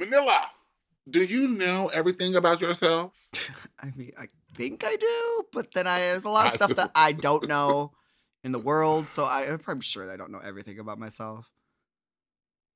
[0.00, 0.50] Manila,
[1.10, 3.12] do you know everything about yourself?
[3.80, 6.70] I mean, I think I do, but then I there's a lot of I stuff
[6.70, 6.74] do.
[6.76, 7.92] that I don't know
[8.42, 11.50] in the world, so I, I'm probably sure that I don't know everything about myself.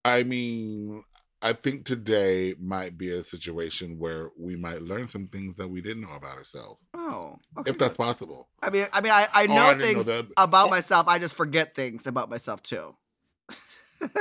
[0.05, 1.03] I mean,
[1.41, 5.81] I think today might be a situation where we might learn some things that we
[5.81, 7.71] didn't know about ourselves, Oh, okay.
[7.71, 8.49] if that's possible.
[8.63, 10.71] I mean, I mean, I, I Oh, know I didn't know things about Oh.
[10.71, 11.09] myself.
[11.09, 12.97] I just forget things about myself too.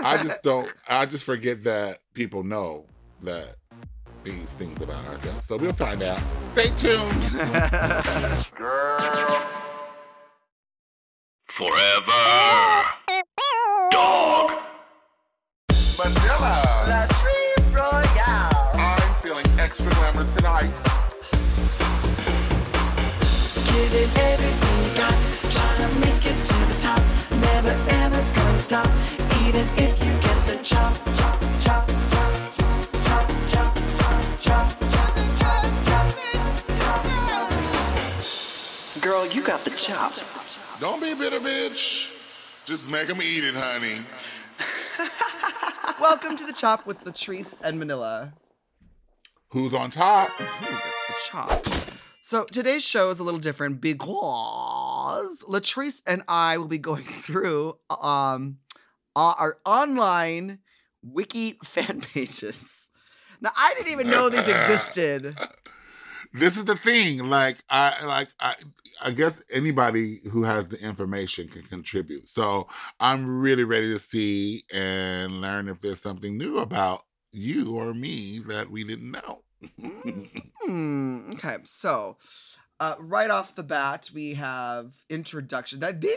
[0.04, 0.74] I just don't.
[0.88, 2.86] I just forget that people know
[3.24, 3.56] that
[4.24, 5.46] these things about ourselves.
[5.46, 6.20] So we'll find out.
[6.54, 7.24] Stay tuned.
[11.48, 12.24] Forever.
[13.92, 14.52] Dog.
[15.98, 18.72] Manila, Latrice Royale.
[18.74, 20.72] I'm feeling extra glamorous tonight.
[23.68, 25.16] Giving everything you got,
[25.52, 27.02] trying to make it to the top.
[27.40, 28.90] Never ever gonna stop,
[29.46, 31.43] even if you get the chop, chop, chop, chop,
[39.04, 40.14] Girl, you got the chop.
[40.80, 42.10] Don't be a bitter, bitch.
[42.64, 43.98] Just make them eat it, honey.
[46.00, 48.32] Welcome to the Chop with Latrice and Manila.
[49.50, 50.30] Who's on top?
[50.40, 51.66] That's the chop.
[52.22, 57.78] So today's show is a little different because Latrice and I will be going through
[58.02, 58.60] um
[59.18, 60.60] our online
[61.02, 62.90] wiki fan pages.
[63.42, 65.36] Now I didn't even know these existed.
[66.34, 67.30] This is the thing.
[67.30, 68.56] Like I like I
[69.04, 72.28] I guess anybody who has the information can contribute.
[72.28, 72.68] So
[73.00, 78.40] I'm really ready to see and learn if there's something new about you or me
[78.48, 79.44] that we didn't know.
[80.64, 81.32] Hmm.
[81.34, 82.18] Okay, so
[82.80, 85.80] uh, right off the bat, we have introduction.
[85.80, 86.16] That they,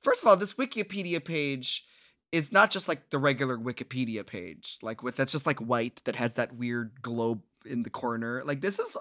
[0.00, 1.84] first of all, this Wikipedia page
[2.32, 6.16] is not just like the regular Wikipedia page, like with that's just like white that
[6.16, 8.42] has that weird globe in the corner.
[8.44, 8.96] Like this is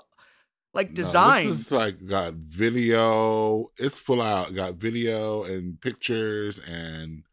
[0.73, 3.67] like No, this is like got video.
[3.77, 4.53] It's full out.
[4.55, 7.23] Got video and pictures and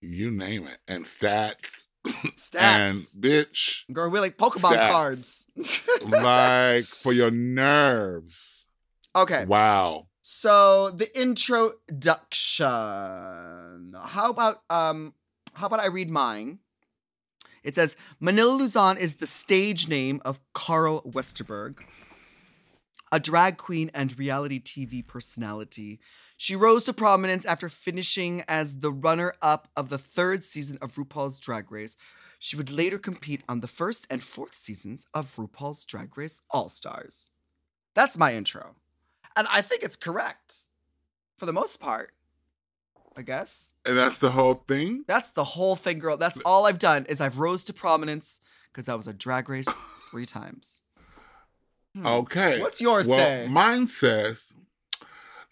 [0.00, 1.86] you name it and stats.
[2.06, 4.90] Stats and bitch, Girl, we like Pokemon Stats.
[4.90, 5.46] cards.
[6.02, 8.66] like for your nerves.
[9.14, 9.44] okay.
[9.46, 10.06] Wow.
[10.22, 12.66] So the introduction.
[14.02, 15.14] How about um
[15.54, 16.60] how about I read mine?
[17.62, 21.80] It says Manila Luzon is the stage name of Carl Westerberg,
[23.12, 26.00] a drag queen and reality TV personality.
[26.36, 30.94] She rose to prominence after finishing as the runner up of the third season of
[30.94, 31.96] RuPaul's Drag Race.
[32.38, 36.68] She would later compete on the first and fourth seasons of RuPaul's Drag Race All
[36.68, 37.30] Stars.
[37.94, 38.76] That's my intro.
[39.36, 40.68] And I think it's correct
[41.36, 42.12] for the most part.
[43.16, 43.74] I guess.
[43.84, 45.04] And that's the whole thing.
[45.06, 46.16] That's the whole thing, girl.
[46.16, 48.40] That's all I've done is I've rose to prominence
[48.72, 50.84] because I was a drag race three times.
[51.94, 52.06] Hmm.
[52.06, 52.60] Okay.
[52.60, 53.48] What's yours well, say?
[53.48, 54.52] Mine says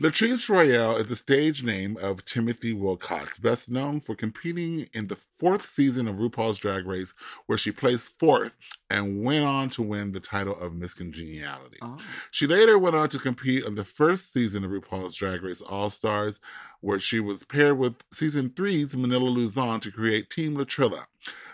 [0.01, 5.17] Latrice Royale is the stage name of Timothy Wilcox, best known for competing in the
[5.41, 7.13] fourth season of RuPaul's Drag Race,
[7.47, 8.53] where she placed fourth
[8.91, 11.79] and went on to win the title of Miss Congeniality.
[11.83, 11.99] Oh.
[12.31, 15.91] She later went on to compete on the first season of RuPaul's Drag Race All
[15.91, 16.39] Stars,
[16.81, 21.07] where she was paired with season three's Manila Luzon to create Team Latrilla.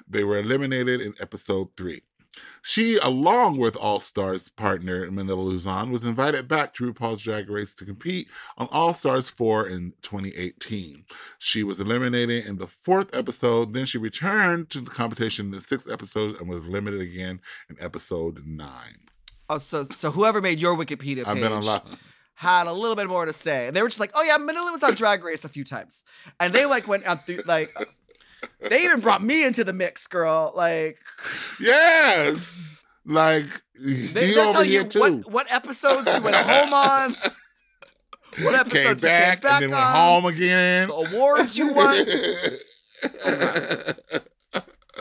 [0.07, 2.03] They were eliminated in episode three.
[2.63, 7.75] She, along with All Stars partner Manila Luzon, was invited back to RuPaul's Drag Race
[7.75, 11.05] to compete on All Stars 4 in 2018.
[11.39, 15.61] She was eliminated in the fourth episode, then she returned to the competition in the
[15.61, 18.71] sixth episode and was eliminated again in episode 9.
[19.51, 21.87] Oh, so so whoever made your Wikipedia page I've been on lot.
[22.37, 23.71] had a little bit more to say.
[23.71, 26.03] They were just like, "Oh yeah, Manila was on Drag Race a few times,"
[26.41, 27.77] and they like went out through like.
[28.69, 30.53] They even brought me into the mix, girl.
[30.55, 30.99] Like
[31.61, 32.61] Yes!
[33.07, 33.45] Like,
[33.79, 39.11] they, over tell you what what episodes you went home on, what came episodes you
[39.11, 40.89] came back and then on, went home again.
[40.89, 42.07] the awards you won.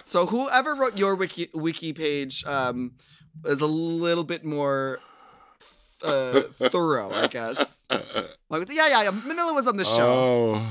[0.05, 2.91] So whoever wrote your wiki wiki page um,
[3.45, 4.99] is a little bit more
[6.03, 7.87] uh, thorough, I guess.
[8.49, 9.11] Like, yeah, yeah, yeah.
[9.11, 10.55] Manila was on the show.
[10.55, 10.67] Oh.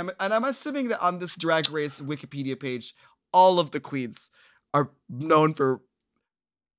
[0.00, 2.94] I'm, and I'm assuming that on this Drag Race Wikipedia page,
[3.32, 4.30] all of the queens
[4.74, 5.80] are known for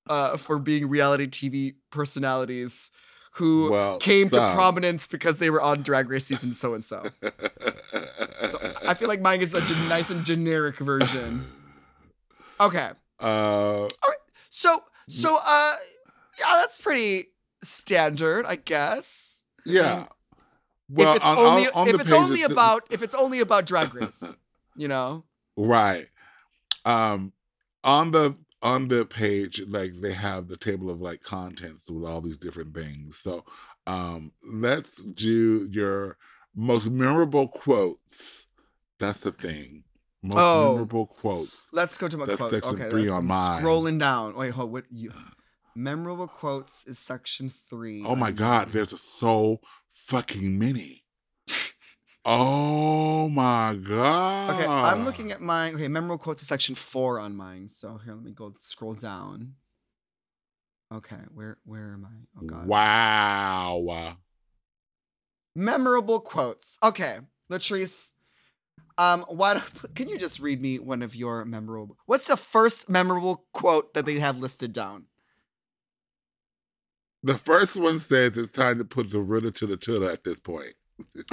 [0.09, 2.91] uh, for being reality TV personalities
[3.35, 7.06] who Well, came to prominence because they were on Drag Race season so and so.
[7.21, 11.47] So I feel like mine is a gen- nice and generic version.
[12.59, 12.89] Okay.
[13.19, 13.88] uh,
[14.50, 15.73] So so uh
[16.39, 17.27] yeah, that's pretty
[17.63, 19.44] standard, I guess.
[19.65, 20.07] yeah.
[20.94, 23.66] Well, if it's on- only on- on if it's only about if it's only about
[23.66, 24.36] drag race,
[24.76, 25.24] you know.
[25.56, 26.08] Right.
[26.86, 27.34] Um
[27.84, 32.22] on the on the page, like they have the table of like contents with all
[32.22, 33.18] these different things.
[33.18, 33.46] So
[33.88, 36.18] um let's do your
[36.56, 38.46] most memorable quotes.
[39.00, 39.84] That's the thing.
[40.22, 40.72] Most Oh.
[40.74, 41.56] memorable quotes.
[41.72, 42.54] Let's go to my That's quotes.
[42.56, 43.64] section Okay, three on mine.
[43.64, 44.36] Scrolling down.
[44.36, 44.72] Wait, hold.
[44.72, 45.12] What you?
[45.74, 48.04] Memorable quotes is section three.
[48.06, 49.62] Oh my god, there's a so
[49.92, 51.04] fucking mini.
[52.26, 54.56] oh my god.
[54.56, 55.76] Okay, I'm looking at mine.
[55.76, 57.70] Okay, memorable quotes is section four on mine.
[57.70, 59.54] So here, let me go scroll down.
[60.94, 62.40] Okay, where where am I?
[62.42, 62.68] Oh god.
[62.68, 64.18] Wow.
[65.56, 66.78] Memorable quotes.
[66.84, 67.20] Okay,
[67.52, 68.12] Latrice.
[68.98, 69.64] Um, what
[69.96, 71.98] can you just read me one of your memorable?
[72.06, 75.06] What's the first memorable quote that they have listed down?
[77.23, 80.39] The first one says it's time to put the ruler to the tiller at this
[80.39, 80.73] point.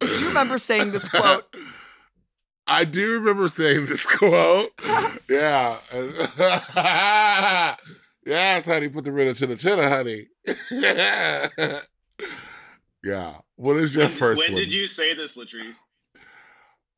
[0.00, 1.44] Do you remember saying this quote?
[2.68, 4.70] I do remember saying this quote.
[5.30, 5.76] yeah.
[8.26, 10.26] yes, honey, put the ruler to the tiller, honey.
[13.04, 13.34] yeah.
[13.54, 14.60] What is your When, first when one?
[14.60, 15.78] did you say this, Latrice?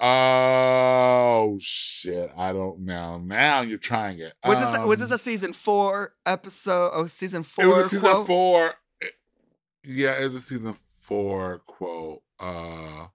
[0.01, 2.31] Oh shit!
[2.37, 3.19] I don't know.
[3.19, 4.33] Now you're trying it.
[4.47, 6.91] Was this was this Um, a season four episode?
[6.95, 7.65] Oh, season four.
[7.65, 8.27] It was a season quote?
[8.27, 8.75] four.
[9.85, 12.23] Yeah, it was a season four quote.
[12.39, 13.07] Uh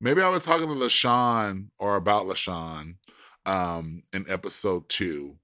[0.00, 2.96] maybe I was talking to Lashauwn or about Lashauwn
[3.46, 5.36] um in episode two.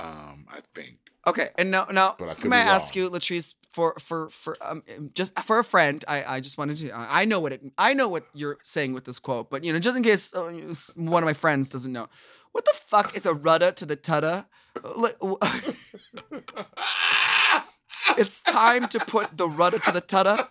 [0.00, 0.98] Um, I think.
[1.26, 4.56] Okay, and now now But I could may I ask you, Latrice, for for for
[4.62, 4.82] um
[5.14, 8.08] just for a friend, I I just wanted to I know what it I know
[8.08, 10.50] what you're saying with this quote, but you know just in case uh,
[10.94, 12.08] one of my friends doesn't know,
[12.52, 14.46] what the fuck is a rudder to the tutta?
[18.16, 20.48] It's time to put the rudder to the tutta.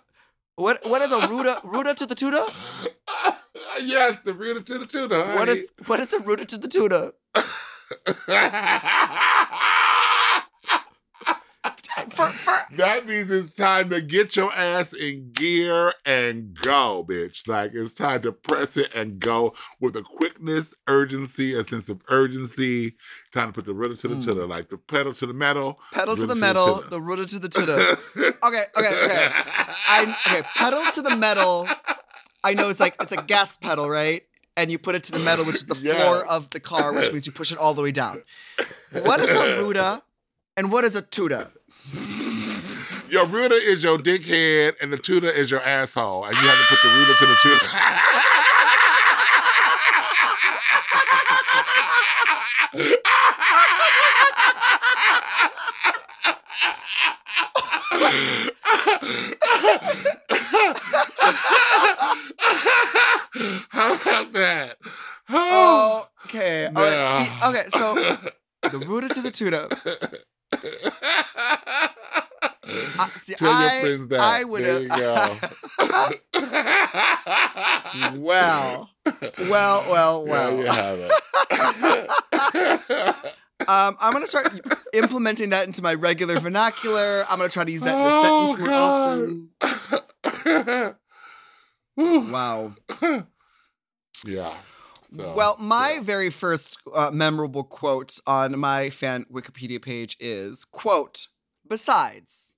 [0.55, 2.41] What what is a ruda ruda to the tuta?
[3.81, 5.35] yes, the ruler to the tuna.
[5.35, 7.13] What is what is a ruda to the tuta?
[12.11, 17.47] For for that means it's time to get your ass in gear and go, bitch.
[17.47, 22.01] Like it's time to press it and go with a quickness, urgency, a sense of
[22.09, 22.95] urgency.
[23.33, 24.23] Time to put the rudder to the Mm.
[24.25, 25.79] tiller, like the pedal to the metal.
[25.91, 26.89] pedal to the metal, tiller.
[26.89, 27.77] the ruda to the tuta.
[28.43, 29.29] Okay, okay, okay.
[29.87, 31.67] I okay, pedal to the metal.
[32.43, 34.23] I know it's like it's a gas pedal, right?
[34.59, 35.93] And you put it to the metal, which is the Yeah.
[35.95, 38.23] floor of the car, which means you push it all the way down.
[38.91, 40.01] What is a ruda
[40.57, 41.49] and what is a tuta?
[43.09, 46.65] Your rudder is your dickhead, and the tutor is your asshole, and you have to
[46.69, 47.65] put the rudder to the tutor.
[63.69, 64.77] How about that?
[65.29, 66.65] Oh, okay.
[66.65, 66.93] All right.
[66.93, 67.23] Yeah.
[67.23, 67.93] See, okay, so
[68.69, 68.79] the
[69.45, 70.19] the.
[72.95, 74.19] Uh, see, Tell your I, friends that.
[74.21, 75.55] I would There you have.
[75.77, 76.09] go.
[78.19, 78.89] well,
[79.49, 80.57] well, well, There well.
[80.57, 81.11] you have it.
[83.67, 84.49] Um, I'm gonna start
[84.93, 87.25] implementing that into my regular vernacular.
[87.29, 88.73] I'm gonna try to use that in a Oh, sentence more
[91.97, 92.31] often.
[92.31, 92.73] Wow.
[94.25, 94.53] yeah.
[95.11, 96.01] So, well, my yeah.
[96.01, 101.27] very first uh, memorable quote on my fan Wikipedia page is quote,
[101.67, 102.53] besides,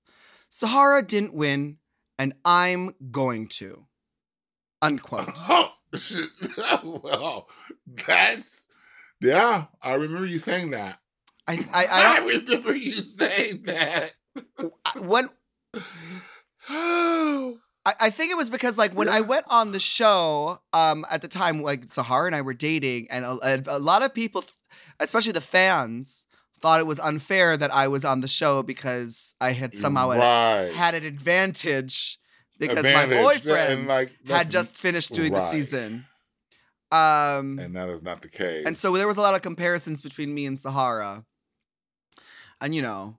[0.50, 1.78] Sahara didn't win
[2.20, 3.86] and I'm going to.
[4.82, 5.38] Unquote.
[5.50, 5.74] Oh,
[7.04, 7.50] well,
[7.88, 8.62] that's
[9.22, 9.66] yeah.
[9.82, 11.00] I remember you saying that.
[11.48, 11.88] I, I, I,
[12.18, 14.14] I remember you saying that.
[15.00, 15.34] what,
[16.70, 21.06] Oh, I, I think it was because like when I went on the show um
[21.10, 24.44] at the time like Sahara and I were dating and a, a, lot of people
[25.00, 26.26] especially the fans
[26.60, 30.20] thought it was unfair that I was on the show because I had somehow had-
[30.20, 30.74] right.
[30.74, 32.20] had an advantage
[32.60, 36.06] because Advantage, my boyfriend like, had just finished doing the season.
[36.92, 38.66] Um and that is not the case.
[38.68, 41.26] and so there was a lot of comparisons between me and Sahara.
[42.60, 43.18] And you know,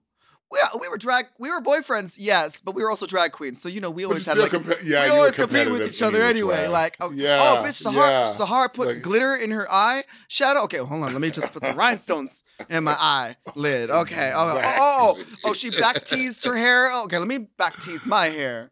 [0.53, 3.61] we, we were drag we were boyfriends, yes, but we were also drag queens.
[3.61, 6.21] So you know, we always had like compa- yeah, we always compete with each other
[6.21, 6.67] anyway.
[6.67, 8.31] Like, oh, Yeah, oh bitch, Sahar yeah.
[8.31, 10.61] Sahara put Like- glitter in her eye shadow.
[10.65, 13.89] Okay, hold on, let me just put some rhinestones in my eye lid.
[13.89, 16.91] Okay, oh, oh, oh, oh, oh, she back teased her hair.
[17.05, 18.71] Okay, let me back tease my hair.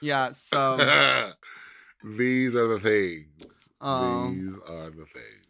[0.00, 0.76] Yeah, so
[2.04, 3.26] These are the things.
[3.80, 5.43] um, These are the things.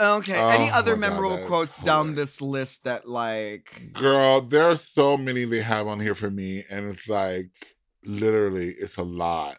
[0.00, 0.44] Okay.
[0.48, 4.64] Any Oh other my God, memorable is quotes down this list that like Girl, there
[4.64, 7.50] are so many they have on here for me, and it's like
[8.04, 9.58] literally it's a lot.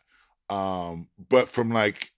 [0.50, 2.12] Um, but from like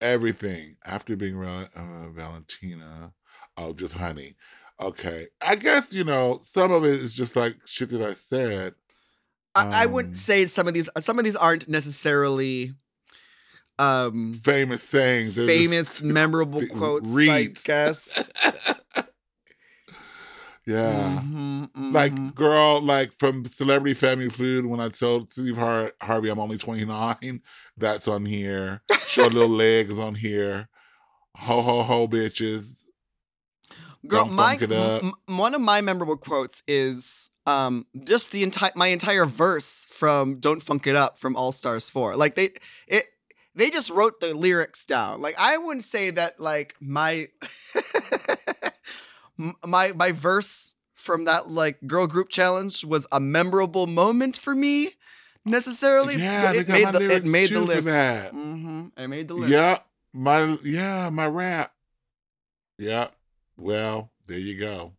[0.00, 3.12] everything after being around uh, Valentina.
[3.56, 4.36] Oh, just honey.
[4.80, 8.74] Okay, I guess you know some of it is just like shit that I said.
[9.54, 12.74] I, I Um, wouldn't say some of these some of these aren't necessarily
[13.78, 17.62] um Famous sayings, they're just- famous memorable f- quotes I reads.
[17.62, 18.30] guess.
[20.66, 21.20] yeah.
[21.22, 21.92] Mhm, mhm.
[21.92, 26.56] Like, girl, like from Celebrity Family Feud, when I told Steve Har- Harvey I'm only
[26.56, 27.42] 29,
[27.76, 28.82] that's on here.
[29.08, 30.68] Short little legs on here.
[31.36, 32.66] Ho, ho, ho, bitches.
[34.06, 35.02] Girl, Don't my it up.
[35.02, 40.40] m- one of my memorable quotes is um just the entire my entire verse from
[40.40, 42.14] "Don't Funk It Up" from All Stars Four.
[42.14, 42.50] Like they
[42.86, 43.06] it
[43.54, 45.20] they just wrote the lyrics down.
[45.20, 47.28] Like I wouldn't say that like my
[49.64, 54.90] my my verse from that like girl group challenge was a memorable moment for me
[55.44, 56.16] necessarily.
[56.16, 57.86] Yeah, it made the it made the list.
[57.86, 58.30] that.
[58.32, 59.52] hmm It made the list.
[59.52, 59.78] Yeah,
[60.12, 61.72] my yeah, my rap.
[62.78, 63.08] Yeah.
[63.56, 64.92] Well, there you go.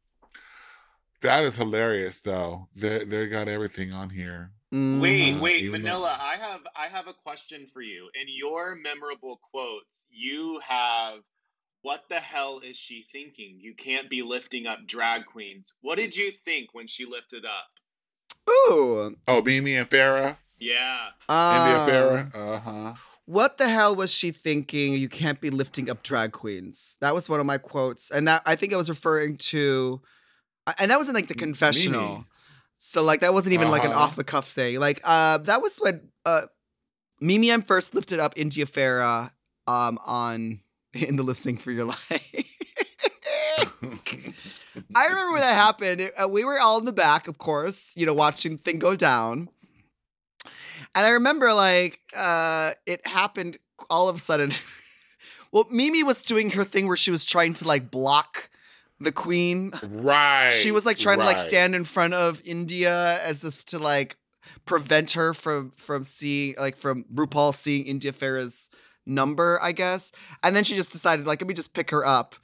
[1.21, 2.67] That is hilarious though.
[2.75, 4.51] They they got everything on here.
[4.75, 5.39] Wait, Mhm.
[5.39, 8.09] wait, even though- Manila, I have I have a question for you.
[8.13, 11.19] In your memorable quotes, you have
[11.81, 13.57] what the hell is she thinking?
[13.59, 15.73] You can't be lifting up drag queens.
[15.81, 17.69] What did you think when she lifted up?
[18.49, 19.15] Ooh.
[19.27, 20.37] Oh, Mimi and Farrah.
[20.59, 21.05] Yeah.
[21.05, 21.85] India Ah.
[21.87, 22.31] Ferrah.
[22.33, 22.93] Uh-huh.
[23.25, 24.93] What the hell was she thinking?
[24.93, 26.97] You can't be lifting up drag queens.
[27.01, 30.01] That was one of my quotes, and that I think I was referring to,
[30.79, 32.01] and that wasn't like the confessional.
[32.09, 32.25] Mimi.
[32.87, 34.01] So like that wasn't even like an Uh-huh.
[34.01, 34.79] off the cuff thing.
[34.79, 36.43] Like uh, that was when uh,
[37.19, 39.33] Mimi Imfurst lifted up India Ferrah
[39.67, 40.59] um on
[40.93, 42.01] in the lip sync for your life.
[44.95, 46.01] I remember when that happened.
[46.01, 48.95] It- uh, we were all in the back, of course, you know, watching thing go
[48.95, 49.49] down.
[50.93, 53.57] And I remember like uh it happened
[53.89, 54.51] all of a sudden.
[55.51, 58.49] well, Mimi was doing her thing where she was trying to like block
[58.99, 59.71] the queen.
[59.83, 60.51] Right.
[60.51, 64.17] She was like trying to like stand in front of India as if to like
[64.65, 68.69] prevent her from from seeing like from RuPaul seeing India Ferrah's
[69.05, 70.11] number, I guess.
[70.43, 72.35] And then she just decided like let me just pick her up.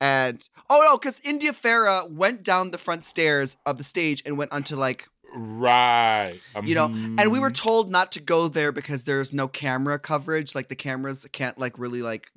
[0.00, 4.36] And oh no, because India Farah went down the front stairs of the stage and
[4.38, 6.40] went onto like Right.
[6.64, 7.54] you know and we were Mhm.
[7.54, 11.78] told not to go there because there's no camera coverage like the cameras can't like
[11.78, 12.32] really like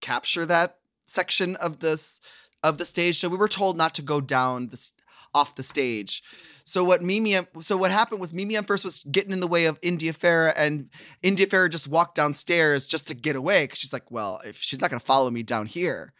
[0.00, 2.20] capture that section of this
[2.68, 4.92] of the stage so we were told not to go down this
[5.34, 6.22] off the stage
[6.64, 9.78] so what Mimi so what happened was Mimi Imfurst was getting in the way of
[9.82, 10.90] India Ferrah and
[11.22, 14.80] India Ferrah just walked downstairs just to get away cuz she's like well if she's
[14.80, 16.12] not going to follow me down here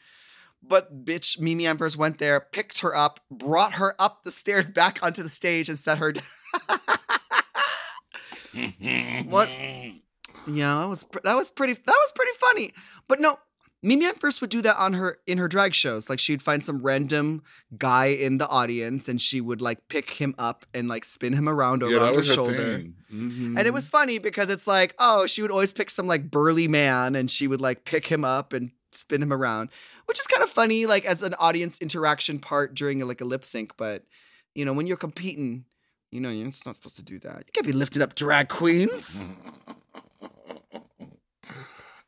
[0.63, 4.99] but bitch Mimi Imfurst went there picked her up brought her up the stairs back
[5.03, 6.25] onto the stage and set her down
[9.29, 9.49] What?
[10.47, 12.73] Yeah, that was pr- that was pretty that was pretty funny.
[13.07, 13.37] But no,
[13.83, 16.11] Mimi Imfurst would do that on her in her drag shows.
[16.11, 17.43] Like she'd find some random
[17.77, 21.49] guy in the audience and she would like pick him up and like spin him
[21.49, 22.57] around yeah, around her her shoulder.
[22.79, 22.95] thing.
[23.13, 23.57] Mhm.
[23.57, 26.67] And it was funny because it's like, oh, she would always pick some like burly
[26.67, 29.71] man and she would like pick him up and spin him around,
[30.07, 33.45] which is kind of funny, like as an audience interaction part during like a lip
[33.45, 33.77] sync.
[33.77, 34.03] But
[34.57, 35.67] you know, when you're competing,
[36.11, 37.45] you know, you're not supposed to do that.
[37.47, 39.31] You can't be lifting up drag queens.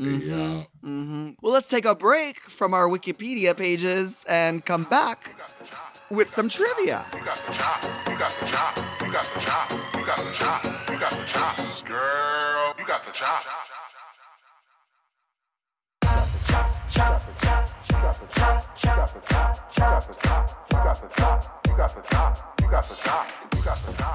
[0.00, 0.62] Yeah.
[0.80, 5.34] hmm Well, let's take a break from our Wikipedia pages and come back
[6.10, 7.04] with some trivia.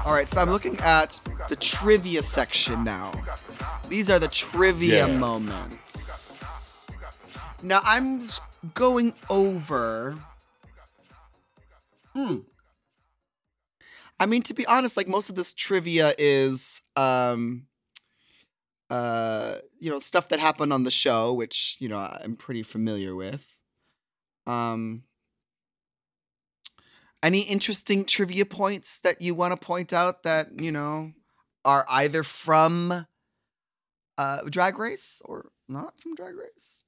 [0.04, 1.18] All right, so I'm looking at
[1.48, 3.12] the trivia section now.
[3.88, 5.16] These are the trivia Yeah.
[5.18, 6.90] moments.
[7.62, 8.28] Now I'm
[8.74, 10.18] going over.
[12.12, 12.40] Hmm.
[14.20, 17.68] I mean, to be honest, like most of this trivia is, um,
[18.90, 23.14] uh, you know, stuff that happened on the show, which you know I'm pretty familiar
[23.14, 23.58] with.
[24.46, 25.04] Um,
[27.26, 31.12] any interesting trivia points that you want to point out that you know
[31.64, 33.06] are either from
[34.16, 36.84] uh drag race or not from drag race?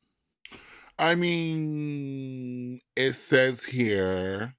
[0.96, 4.54] I mean, it says here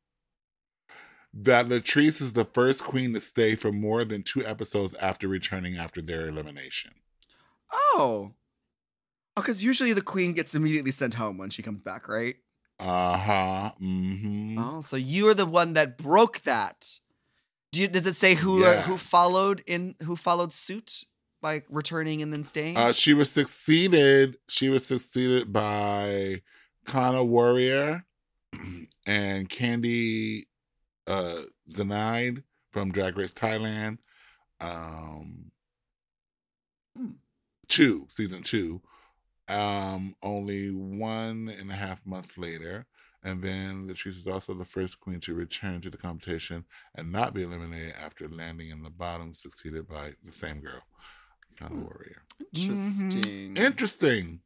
[1.33, 5.77] that Latrice is the first queen to stay for more than two episodes after returning
[5.77, 6.91] after their elimination.
[7.71, 8.33] oh.
[9.35, 12.35] Because usually the queen gets immediately sent home when she comes back right
[12.79, 13.71] Uh huh.
[13.81, 14.57] Mm-hmm.
[14.57, 16.99] oh so you're the one that broke that
[17.73, 21.03] Do you, does it say who uh, who followed in who followed suit
[21.41, 22.77] by returning and then staying?
[22.77, 24.37] Uh, she was succeeded.
[24.49, 26.41] She was succeeded by
[26.85, 28.05] Kana Warrior
[29.05, 30.47] and Kandy
[31.07, 33.97] uh, Zyanide from Drag Race Thailand.
[34.61, 35.51] Um,
[36.97, 37.11] Hmm.
[37.67, 38.81] two season two.
[39.49, 42.85] Um, only one and a half months later,
[43.23, 46.63] and then Latrice is also the first queen to return to the competition
[46.95, 50.81] and not be eliminated after landing in the bottom, succeeded by the same girl,
[51.57, 51.81] Kana Hmm.
[51.83, 52.21] Warrior.
[52.53, 53.57] Interesting.
[53.57, 54.39] Interesting.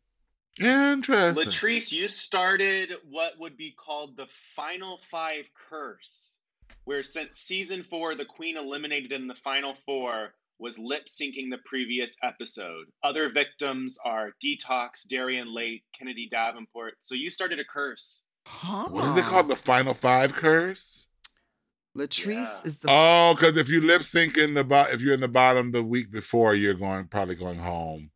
[0.60, 1.44] Interesting.
[1.46, 6.40] Latrice, you started what would be called the Final Five Curse,
[6.86, 11.60] where since season four, the queen eliminated in the final four was lip syncing the
[11.66, 12.86] previous episode.
[13.04, 16.94] Other victims are Detox, Darienne Lake, Kennedy Davenport.
[17.02, 18.24] So you started a curse.
[18.48, 18.88] Huh?
[18.90, 19.50] What is it called?
[19.50, 21.08] The Final Five curse?
[21.98, 22.62] Latrice Yeah.
[22.66, 25.28] is the Oh, because if you lip sync in the bo- if you're in the
[25.28, 28.10] bottom the week before, you're going probably going home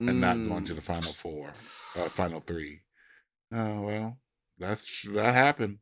[0.00, 0.66] and not going Mm.
[0.66, 1.48] to the final four,
[1.96, 2.80] uh, final three.
[3.52, 4.18] Oh well,
[4.58, 5.78] that's that happened.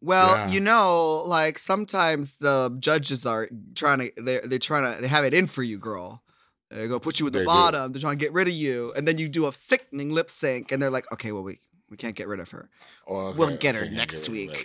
[0.00, 0.48] Well, Yeah.
[0.48, 5.24] you know, like sometimes the judges are trying to they they're trying to they have
[5.24, 6.22] it in for you, girl.
[6.70, 7.48] They're gonna put you at the They do.
[7.48, 7.92] bottom.
[7.92, 10.70] They're trying to get rid of you, and then you do a sickening lip sync,
[10.70, 11.58] and they're like, "Okay, well, we
[11.90, 12.68] we can't get rid of her.
[13.08, 14.64] Oh, We'll get her next get week." later,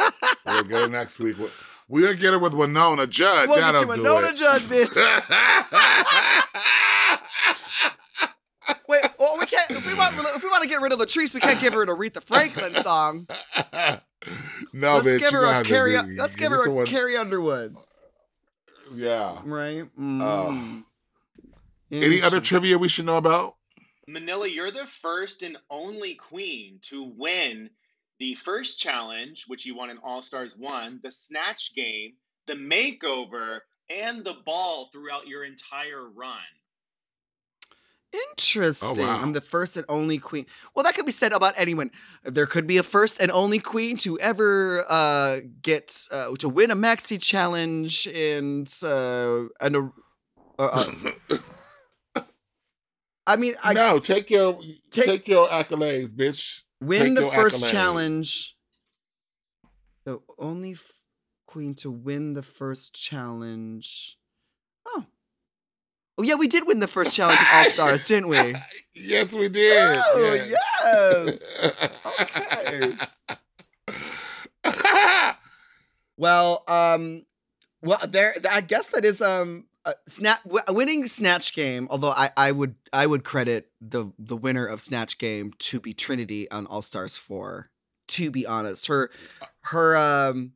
[0.00, 0.10] yeah.
[0.46, 1.38] We'll get her next week.
[1.38, 1.50] We'll,
[1.86, 3.48] we'll get her with Winona Judge.
[3.48, 4.36] We'll That'll get you a do Nona it.
[4.36, 4.96] Judge, bitch.
[9.28, 9.70] Wait, well, we can't.
[9.70, 11.82] If we want, if we want to get rid of Latrice, we can't give her
[11.82, 13.26] an Aretha Franklin song.
[14.72, 15.92] no, let's bitch, give her a carry.
[15.92, 17.76] do- Let's give give me her a someone- Carrie Underwood,
[18.94, 19.40] Yeah.
[19.44, 19.84] right?
[19.98, 20.84] Mm.
[21.90, 23.54] Any other trivia we should know about?
[24.06, 27.70] Manila, you're the first and only queen to win
[28.18, 32.14] the first challenge, which you won in All Stars 1, the Snatch Game,
[32.46, 36.38] the Makeover, and the Ball throughout your entire run.
[38.12, 39.04] Interesting.
[39.06, 39.20] wow.
[39.20, 40.46] I'm the first and only queen.
[40.74, 41.90] Well, that could be said about anyone.
[42.24, 46.70] There could be a first and only queen to ever uh, get uh, to win
[46.70, 49.90] a maxi challenge and uh, and a.
[50.58, 50.84] Uh,
[52.16, 52.22] uh,
[53.26, 54.58] I mean, I no, take your
[54.90, 56.62] Take- take, your accolades, bitch.
[56.80, 57.70] win take the first accolades.
[57.70, 58.56] challenge.
[60.06, 60.92] The only f-
[61.46, 64.16] queen to win the first challenge.
[66.18, 66.22] Oh.
[66.22, 68.54] Yeah, we did win the first challenge of All Stars, didn't we?
[69.00, 69.96] Yes, we did.
[69.96, 71.38] Oh, yes.
[72.20, 72.92] Okay.
[76.16, 77.24] well, um,
[77.82, 78.34] well, there.
[78.50, 81.86] I guess that is um, a snap w- winning snatch game.
[81.90, 85.92] Although I, I would, I would credit the the winner of snatch game to be
[85.92, 87.70] Trinity on All Stars four.
[88.08, 89.10] To be honest, her,
[89.60, 90.54] her um,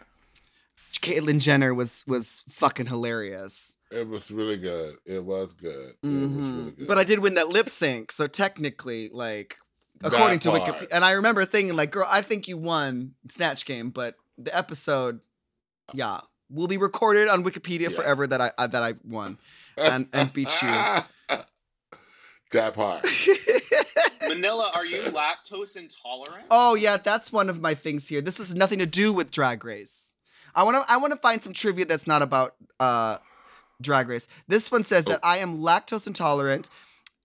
[1.02, 3.76] Caitlyn Jenner was was fucking hilarious.
[3.90, 4.96] it was really good.
[5.04, 5.94] It was good.
[6.02, 6.56] It was Mhm.
[6.58, 6.86] really good.
[6.88, 9.58] But I did win that lip sync, so technically, like,
[10.00, 10.62] That according to part.
[10.62, 14.56] Wikipedia, and I remember thinking, like, girl, I think you won Snatch Game, but the
[14.56, 15.20] episode,
[15.92, 17.96] yeah, will be recorded on Wikipedia Yeah.
[17.96, 19.36] forever that I uh, that I won.
[19.76, 20.68] and- and beat you.
[22.52, 23.06] that part.
[24.28, 26.46] Manila, are you lactose intolerant?
[26.50, 28.20] oh yeah, that's one of my things here.
[28.20, 30.16] This has nothing to do with Drag Race.
[30.54, 33.18] I want to I want to find some trivia that's not about uh
[33.80, 34.28] Drag Race.
[34.48, 36.68] This one says that I am lactose intolerant.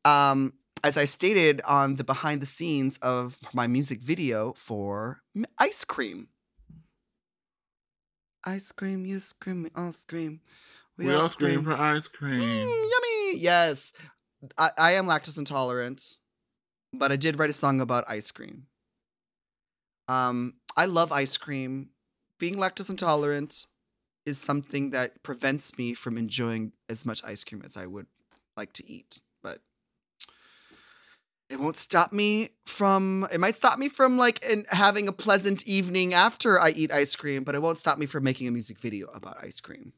[0.06, 5.22] Um, as I stated on the behind the scenes of my music video for
[5.60, 6.30] Ice Cream.
[8.46, 10.40] Ice cream, you scream, we all scream.
[10.98, 12.40] We, all scream for ice cream.
[12.40, 13.40] Mm, yummy.
[13.40, 13.92] Yes.
[14.58, 16.18] I, I am lactose intolerant,
[16.94, 18.68] but I did write a song about ice cream.
[20.08, 21.90] Um, I love ice cream.
[22.40, 23.66] Being lactose intolerant
[24.26, 28.08] is something that prevents me from enjoying as much ice cream as I would
[28.56, 29.20] like to eat.
[29.42, 29.62] But
[31.50, 35.66] it won't stop me from it might stop me from like in having a pleasant
[35.66, 38.78] evening after I eat ice cream, but it won't stop me from making a music
[38.78, 39.94] video about ice cream.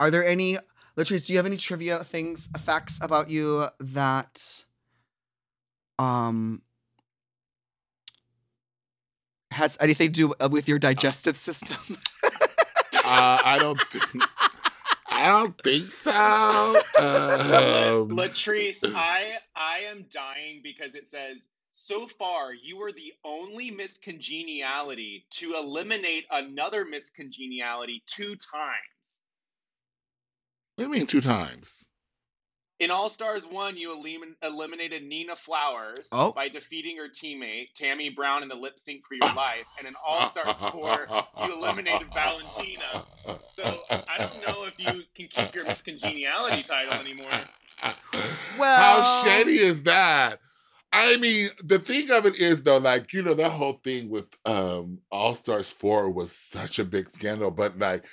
[0.00, 0.58] Are there any
[0.96, 4.64] Latrice, do you have any trivia things, facts about you that
[5.98, 6.62] um
[9.56, 11.98] has anything to do uh, with your digestive system?
[13.08, 14.24] Uh, I don't think.
[15.08, 16.10] I don't think so.
[16.98, 23.70] Um, Latrice, I I am dying because it says so far you were the only
[23.70, 29.20] miscongeniality to eliminate another miscongeniality two times.
[30.74, 31.86] what do you mean two times?
[32.78, 36.32] In All Stars 1, you elim- eliminated Nina Flowers Oh.
[36.32, 39.64] by defeating her teammate, Tammy Brown, in the lip sync for your life.
[39.78, 41.08] And in All Stars 4,
[41.46, 43.06] you eliminated Valentina.
[43.56, 47.30] So I don't know if you can keep your Miss Congeniality title anymore.
[48.58, 50.40] Well- how shady is that?
[50.92, 54.26] I mean, the thing of it is though, like you know, that whole thing with
[54.46, 58.06] um All Stars Four was such a big scandal, but like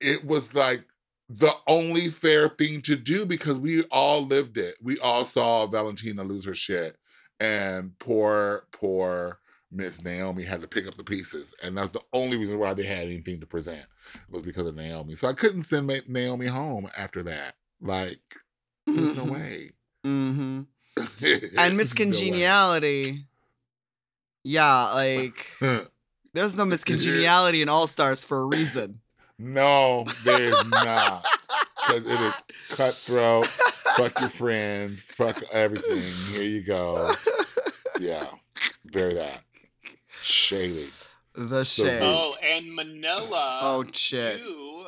[0.00, 0.84] it was like
[1.28, 4.76] the only fair thing to do because we all lived it.
[4.82, 6.96] We all saw Valentina lose her shit,
[7.40, 9.40] and poor, poor
[9.72, 12.84] Miss Naomi had to pick up the pieces, and that's the only reason why they
[12.84, 13.86] had anything to present
[14.30, 15.16] was because of Naomi.
[15.16, 17.54] So I couldn't send Naomi home after that.
[17.80, 18.20] Like,
[18.86, 19.72] there's no way.
[20.04, 20.62] Mm-hmm.
[21.58, 22.26] And Miss There's no
[24.44, 25.46] Yeah, like
[26.32, 29.00] there's no Miss Congeniality in All Stars for a reason.
[29.38, 31.26] No, there's not.
[31.76, 32.34] Because it is
[32.70, 33.46] cutthroat.
[33.46, 34.98] fuck your friend.
[34.98, 36.02] Fuck everything.
[36.34, 37.12] Here you go.
[38.00, 38.26] Yeah.
[38.84, 39.42] Very that.
[40.22, 40.88] Shady.
[41.34, 42.02] The So shade.
[42.02, 43.60] Oh, and Manila.
[43.62, 44.40] Oh shit.
[44.40, 44.86] You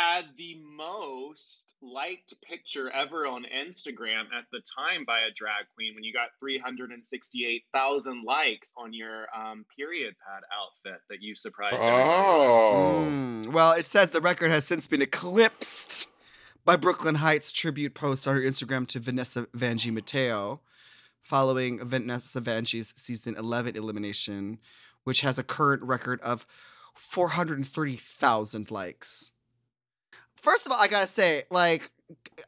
[0.00, 5.94] had the most liked picture ever on Instagram at the time by a drag queen
[5.94, 11.98] when you got 368,000 likes on your um, period pad outfit that you surprised everybody
[11.98, 12.08] with.
[12.08, 13.06] Oh.
[13.08, 16.06] Mm, Well, it says the record has since been eclipsed
[16.64, 20.60] by Brooklyn Hytes tribute post on her Instagram to Vanessa Vanjie Mateo,
[21.20, 24.58] following Vanessa Vanjie's season 11 elimination,
[25.04, 26.46] which has a current record of
[26.94, 29.30] 430,000 likes.
[30.42, 31.90] First of all, I gotta say, like,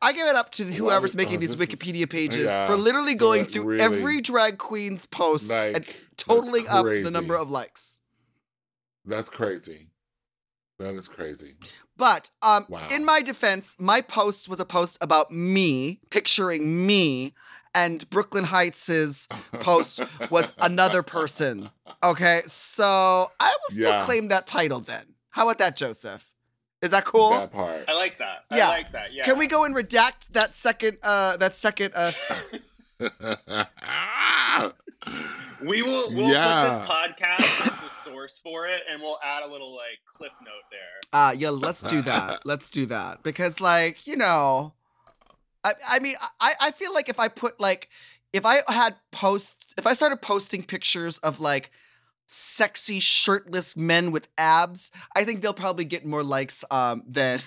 [0.00, 3.64] I give it up to whoever's making these Wikipedia pages yeah, for literally going through
[3.64, 8.00] really- every drag queen's posts and Like, totaling up the number of likes.
[9.04, 9.88] That's crazy.
[10.78, 11.54] That is crazy.
[11.96, 12.88] But um, Wow.
[12.90, 17.34] in my defense, my post was a post about me, picturing me,
[17.74, 19.28] and Brooklyn Hytes'
[19.60, 20.00] post
[20.30, 21.70] was another person.
[22.04, 22.84] Okay, so
[23.38, 24.04] I will still Yeah.
[24.04, 25.14] claim that title then.
[25.30, 26.31] How about that, Joseph?
[26.82, 27.30] Is that cool?
[27.30, 27.84] That part.
[27.88, 28.44] I like that.
[28.50, 28.66] Yeah.
[28.68, 29.12] I like that.
[29.14, 29.22] Yeah.
[29.22, 30.98] Can we go and redact that second?
[31.02, 31.92] Uh, that second.
[31.94, 32.12] Uh,
[35.64, 36.12] We will.
[36.12, 36.64] We'll Yeah.
[36.64, 40.32] put this podcast as the source for it, and we'll add a little like cliff
[40.42, 41.00] note there.
[41.20, 42.40] uh yeah, let's do that.
[42.44, 44.74] Let's do that because, like, you know,
[45.62, 47.88] I I mean, I I feel like if I put like
[48.32, 51.70] if I had posts, if I started posting pictures of like
[52.32, 57.40] sexy shirtless men with abs, I think they'll probably get more likes um than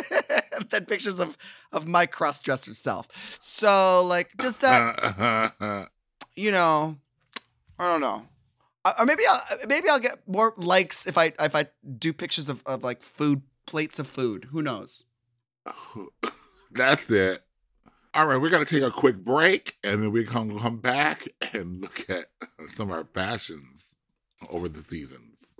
[0.70, 1.36] than pictures of
[1.72, 3.36] of my cross dresser self.
[3.40, 5.88] So like, does that
[6.36, 6.98] you know?
[7.78, 8.26] I don't know.
[8.84, 11.66] Uh, Or maybe I'll maybe I'll get more likes if I if I
[11.98, 14.48] do pictures of, of like food plates of food.
[14.52, 15.04] Who knows?
[16.72, 17.40] That's it.
[18.14, 21.80] All right, we're gonna take a quick break, and then we're gonna come back and
[21.80, 22.26] look at
[22.76, 23.93] some of our fashions
[24.50, 25.54] over the seasons.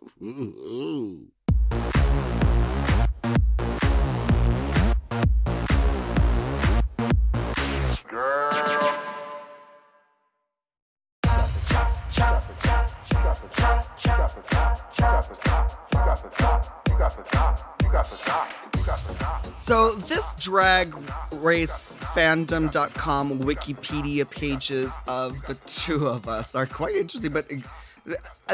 [19.60, 20.94] So this drag
[21.32, 27.50] race fandom.com Wikipedia pages of the two of us are quite interesting, but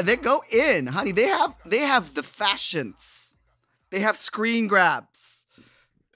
[0.01, 1.11] they go in, honey.
[1.11, 3.37] They have they have the fashions.
[3.89, 5.47] They have screen grabs.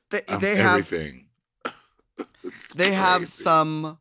[0.09, 1.27] They, Of they have everything.
[2.75, 3.97] They have some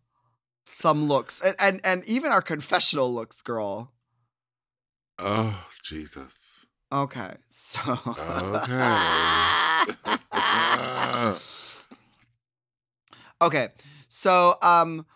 [0.65, 3.93] some looks and, and and even our confessional looks girl
[5.19, 6.67] Oh Jesus.
[6.91, 7.81] okay so
[8.17, 8.95] Okay.
[13.43, 13.69] okay
[14.09, 15.07] so um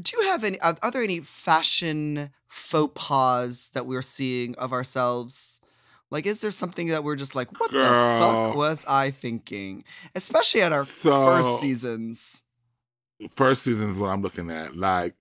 [0.00, 5.60] do you have any are, there any fashion faux pas that we're seeing of ourselves
[6.10, 9.82] like is there something that we're just like what the fuck was i thinking
[10.14, 12.42] especially at our So- first seasons
[13.34, 14.76] first season is what I'm looking at.
[14.76, 15.14] Like,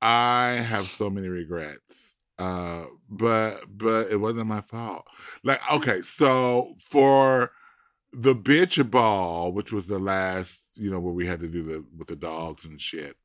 [0.00, 2.14] I have so many regrets.
[2.38, 5.04] Uh, but but it wasn't my fault.
[5.42, 7.50] Like, okay, so for
[8.12, 11.84] the bitch ball, which was the last, you know, where we had to do the
[11.96, 13.16] with the dogs and shit,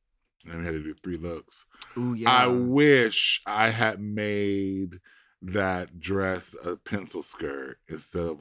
[0.48, 1.66] and we had to do three looks.
[1.96, 5.00] Ooh, yeah I wish I had made
[5.42, 8.40] that dress a pencil skirt instead of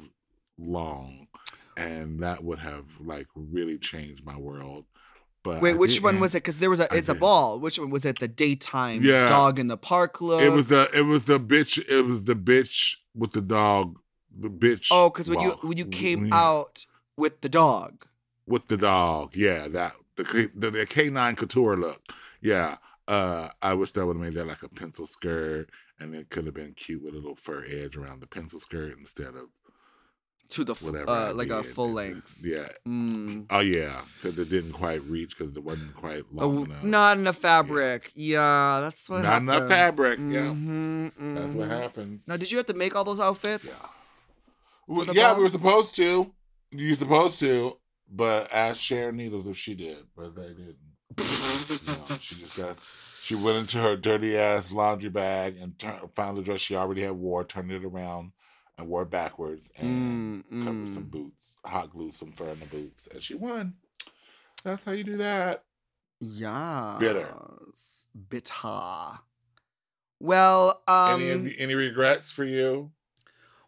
[0.57, 1.27] long,
[1.77, 4.85] and that would have like really changed my world.
[5.43, 6.43] But Wait, I which one was it?
[6.43, 7.59] Because there was a it's a ball.
[7.59, 8.19] Which one was it?
[8.19, 9.27] The daytime Yeah.
[9.27, 10.41] dog in the park look.
[10.41, 11.77] It was the it was the bitch.
[11.89, 13.99] It was the bitch with the dog.
[14.39, 14.87] The bitch.
[14.89, 16.85] oh, because when you when you came out
[17.17, 18.07] with the dog.
[18.47, 19.35] with the dog.
[19.35, 22.01] Yeah, that the the, the K9 couture look.
[22.41, 22.77] Yeah.
[23.07, 26.45] Uh I wish that would have made that like a pencil skirt and it could
[26.45, 29.47] have been cute with a little fur edge around the pencil skirt instead of
[30.49, 31.09] To the whatever.
[31.09, 32.41] Uh, like a full length.
[32.43, 32.67] Yeah.
[32.87, 33.47] Mm.
[33.49, 36.83] Oh yeah, because it didn't quite reach because it wasn't quite long Oh, enough.
[36.83, 38.11] not enough fabric.
[38.15, 39.49] Yeah, that's what Not happened.
[39.49, 40.19] enough fabric.
[40.19, 41.81] Yeah, Mhm, that's what mhm.
[41.81, 42.27] happens.
[42.27, 43.95] Now, did you have to make all those outfits?
[44.87, 46.31] Well, yeah, we were supposed to.
[46.71, 47.77] You're supposed to,
[48.15, 50.77] but ask Sharon Needles if she did, but they didn't.
[51.17, 52.77] No, she just got.
[53.21, 57.01] She went into her dirty ass laundry bag and turn, found the dress she already
[57.01, 58.33] had wore, turned it around,
[58.77, 61.11] and wore it backwards, and Mm, covered some mm.
[61.11, 63.75] boots, hot glue some fur in the boots, and she won.
[64.63, 65.63] That's how you do that.
[66.19, 66.97] Yeah.
[66.99, 67.33] Bitter.
[68.29, 69.19] Bitter.
[70.19, 72.91] Well, um, any any regrets for you?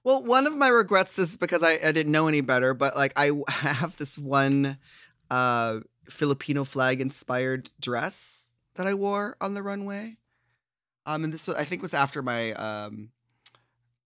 [0.06, 3.12] Well, one of my regrets is because I, I didn't know any better, but like
[3.16, 4.78] I have this one
[5.32, 10.18] uh Filipino flag inspired dress that I wore on the runway.
[11.08, 13.10] Um and this was I think was after my um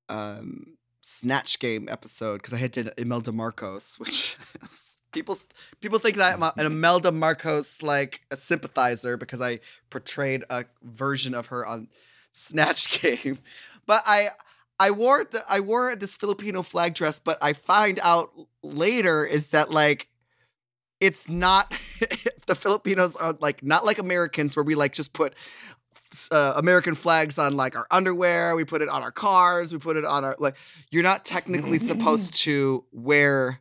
[0.08, 4.38] um Snatch Game episode because I had did Imelda Marcos, which
[5.12, 5.38] people
[5.82, 9.60] people think that I'm an Imelda Marcos like a sympathizer because I
[9.90, 11.90] portrayed a version of her on
[12.32, 13.40] Snatch Game.
[13.86, 14.30] But I
[14.80, 18.32] I wore the I wore this Filipino flag dress, but I find out
[18.64, 20.08] later is that like
[21.00, 21.70] it's not
[22.48, 25.34] the Filipinos are like not like Americans where we like just put
[26.32, 29.98] uh, American flags on like our underwear, we put it on our cars, we put
[29.98, 30.56] it on our like
[30.92, 33.60] you're not technically supposed to wear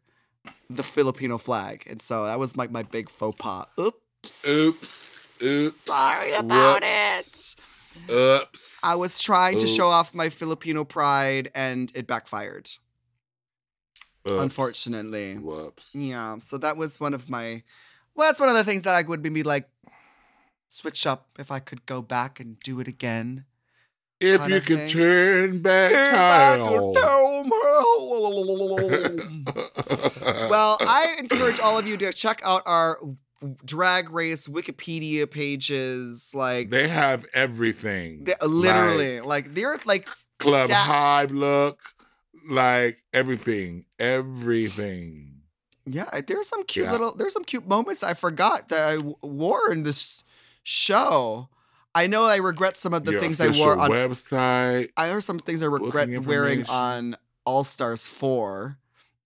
[0.70, 1.84] the Filipino flag.
[1.88, 3.66] And so that was like my big faux pas.
[3.78, 4.46] Oops.
[4.48, 5.42] Oops.
[5.42, 5.76] Oops.
[5.76, 7.56] Sorry about Whoops.
[7.56, 7.64] it.
[8.10, 8.78] Oops.
[8.82, 12.70] I was trying to show off my Filipino pride and it backfired,
[14.28, 14.42] Oops.
[14.42, 15.36] unfortunately.
[15.36, 15.90] Whoops.
[15.94, 17.62] Yeah, so that was one of my.
[18.14, 19.68] Well, that's one of the things that I would be like,
[20.68, 23.44] switch up if I could go back and do it again.
[24.20, 26.60] If you could turn back time.
[30.50, 32.98] well, I encourage all of you to check out our
[33.64, 36.32] drag race Wikipedia pages.
[36.34, 38.24] Like, they have everything.
[38.24, 40.74] they, uh, literally, like, they're like Club stats.
[40.74, 41.80] Hive look,
[42.48, 45.34] like everything, everything.
[45.86, 46.92] Yeah, there's some cute Yeah.
[46.92, 50.22] little there's some cute moments I forgot that I w- wore in this
[50.62, 51.48] show.
[51.94, 54.90] I know I regret some of the Your things I wore on website.
[54.96, 58.78] I there's some things I regret wearing on All Stars 4.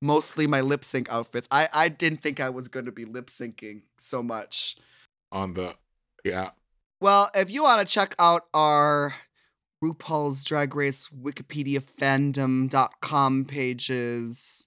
[0.03, 1.49] Mostly my lip sync outfits.
[1.51, 4.77] I I didn't think I was going to be lip syncing so much.
[5.31, 5.77] on the
[6.25, 6.51] yeah.
[7.01, 9.15] Well, if you want to check out our
[9.83, 14.67] RuPaul's Drag Race Wikipedia fandom.com pages,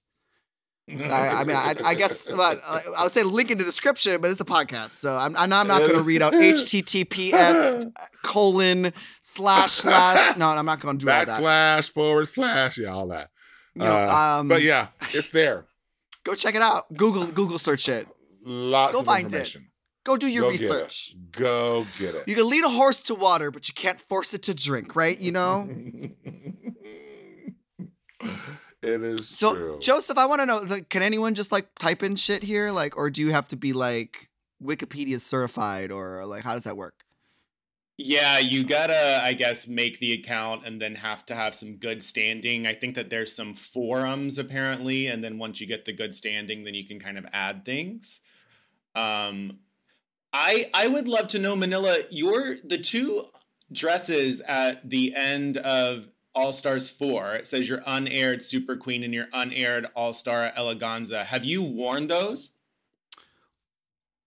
[0.88, 0.94] I,
[1.40, 2.54] I mean, I, I guess uh,
[2.96, 5.80] I would say link in the description, but it's a podcast, so I'm, I'm not
[5.80, 10.36] going to read out HTTPS colon slash slash.
[10.38, 11.42] No, I'm not going to do all that.
[11.42, 13.30] backslash forward slash yeah all that.
[13.76, 15.66] You know, Uh, um, but yeah, it's there.
[16.24, 16.92] go check it out.
[16.94, 18.08] Google Google search it.
[18.44, 19.56] Lots go find it.
[20.04, 21.14] Go do your Go get research.
[21.32, 22.26] Go get it.
[22.26, 25.18] You can lead a horse to water, but you can't force it to drink, right?
[25.18, 25.68] You know.
[28.82, 29.78] it is So true.
[29.80, 32.96] Joseph, I want to know: like, can anyone just like type in shit here, like,
[32.96, 34.30] or do you have to be like
[34.62, 36.94] Wikipedia certified, or like how does that work?
[37.98, 42.02] Yeah, you gotta, I guess, make the account and then have to have some good
[42.02, 42.66] standing.
[42.66, 46.64] I think that there's some forums apparently, and then once you get the good standing,
[46.64, 48.20] then you can kind of add things.
[48.94, 49.60] Um,
[50.32, 53.24] I I would love to know, Manila, your the two
[53.72, 57.34] dresses at the end of All Stars Four.
[57.34, 61.24] It says your unaired Super Queen and your unaired All Star Eleganza.
[61.24, 62.50] Have you worn those?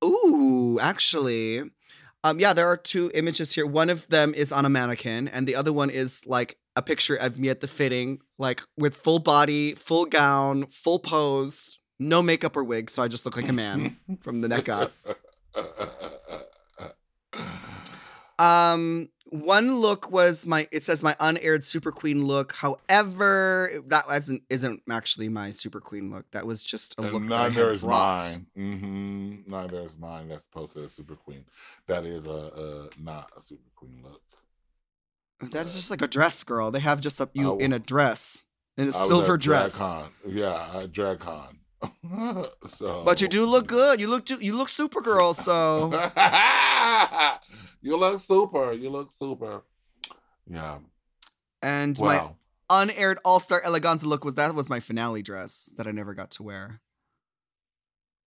[0.03, 1.69] Ooh, actually,
[2.23, 3.65] um, yeah, there are two images here.
[3.65, 7.15] One of them is on a mannequin, and the other one is like a picture
[7.15, 12.55] of me at the fitting, like with full body, full gown, full pose, no makeup
[12.55, 14.91] or wig, so I just look like a man from the neck up.
[18.37, 20.67] Um, one look was my.
[20.71, 22.53] It says my unaired Super Queen look.
[22.53, 26.29] However, that wasn't isn't actually my Super Queen look.
[26.31, 27.13] That was just a look.
[27.21, 28.21] and that I neither is brought.
[28.21, 28.45] mine.
[28.57, 29.51] Mm-hmm.
[29.51, 30.27] Neither is mine.
[30.29, 31.45] That's posted as Super Queen.
[31.87, 34.21] That is a, a not a Super Queen look.
[35.51, 36.71] That's just like a dress, girl.
[36.71, 38.45] They have just a, you I in a dress,
[38.77, 39.79] in a I silver dress.
[39.79, 40.09] DragCon.
[40.25, 41.55] Yeah, drag DragCon.
[42.67, 43.99] So, But you do look good.
[44.01, 45.33] You look do, you look super girl.
[45.33, 45.91] So
[47.81, 48.73] you look super.
[48.73, 49.63] You look super.
[50.49, 50.79] Yeah.
[51.61, 52.31] and my
[52.69, 56.31] unaired All Star Eleganza look was that was my finale dress that I never got
[56.31, 56.81] to wear.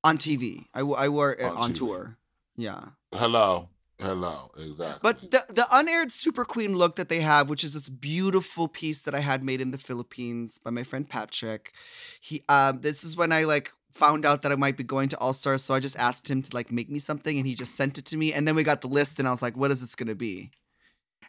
[0.05, 0.67] on TV.
[0.75, 2.17] I, I wore it On on, tour.
[2.57, 2.81] Yeah.
[3.15, 3.69] Hello,
[4.03, 4.99] hello, exactly.
[5.03, 9.03] But the the unaired super queen look that they have, which is this beautiful piece
[9.03, 11.73] that I had made in the Philippines by my friend Patrick.
[12.21, 15.19] He um this is when I like found out that I might be going to
[15.19, 17.75] All Stars, so I just asked him to like make me something and he just
[17.75, 19.71] sent it to me and then we got the list and I was like, what
[19.71, 20.51] is this going to be?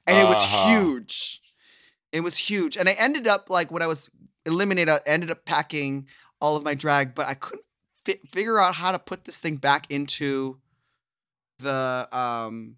[0.08, 0.70] And it was Uh-huh.
[0.70, 1.42] huge.
[2.12, 2.78] It was huge.
[2.78, 4.10] And I ended up like when I was
[4.46, 6.08] eliminated, I ended up packing
[6.40, 7.66] all of my drag, but I couldn't
[8.06, 10.60] fi- figure out how to put this thing back into
[11.64, 12.76] the um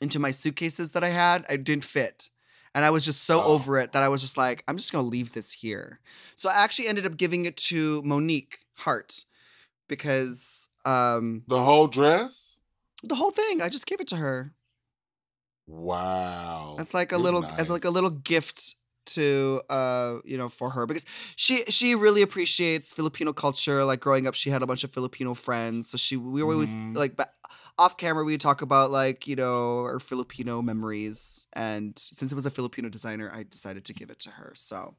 [0.00, 1.44] into my suitcases that I had.
[1.48, 2.28] I didn't fit.
[2.74, 3.52] And I was just so Oh.
[3.54, 6.00] over it that I was just like, I'm just gonna leave this here.
[6.34, 9.24] So I actually ended up giving it to Monique Heart
[9.88, 12.58] because um the whole dress.
[13.04, 14.54] the whole thing, I just gave it to her.
[15.66, 20.48] Wow, As like a You're little as like a little gift to uh you know
[20.48, 21.04] for her because
[21.36, 25.34] she she really appreciates Filipino culture like growing up she had a bunch of Filipino
[25.34, 26.96] friends so she we were always Mhm.
[26.96, 27.30] like ba-
[27.78, 32.46] off camera we talk about like you know our Filipino memories and since it was
[32.46, 34.94] a Filipino designer I decided to give it to her so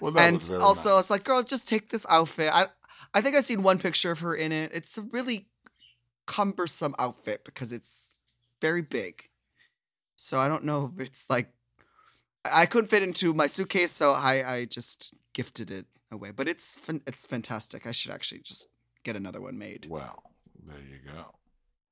[0.00, 0.96] Well, and also I nice.
[0.96, 2.66] was like girl just take this outfit I
[3.14, 5.48] I think I've seen one picture of her in it it's a really
[6.26, 8.16] cumbersome outfit because it's
[8.60, 9.28] very big
[10.16, 11.52] so I don't know if it's like
[12.54, 16.30] I couldn't fit into my suitcase, so I I just gifted it away.
[16.30, 17.86] But it's it's fantastic.
[17.86, 18.68] I should actually just
[19.04, 19.86] get another one made.
[19.88, 20.22] Well,
[20.66, 21.34] there you go.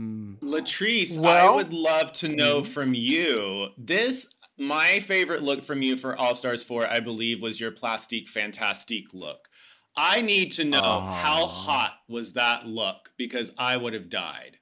[0.02, 0.38] Mm.
[0.40, 2.66] Latrice, I would love to know Mhm.
[2.66, 3.68] from you.
[3.78, 8.28] This my favorite look from you for All Stars 4, I believe, was your plastic
[8.28, 9.48] fantastique look.
[9.96, 14.59] I need to know how hot was that look because I would have died.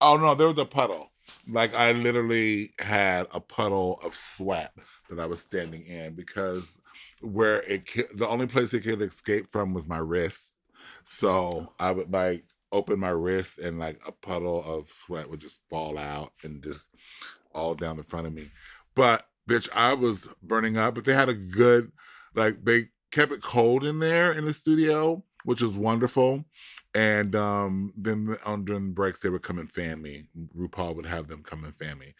[0.00, 1.12] Oh no, there was a puddle.
[1.48, 4.72] Like I literally had a puddle of sweat
[5.08, 6.76] that I was standing in because
[7.20, 10.52] where it the only place it could escape from was my wrist.
[11.04, 12.44] So I would like
[12.74, 16.86] open my wrist and like a puddle of sweat would just fall out and just
[17.54, 18.50] all down the front of me.
[18.94, 20.96] But bitch, I was burning up.
[20.96, 21.92] But they had a good
[22.34, 26.44] like they kept it cold in there in the studio, which was wonderful.
[26.96, 30.24] And um, then on during breaks, they would come and fan me.
[30.56, 32.14] RuPaul would have them come and fan me,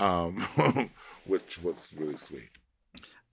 [0.00, 0.90] um,
[1.26, 2.50] which was really sweet.